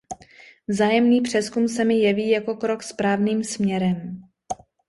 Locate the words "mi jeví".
1.85-2.29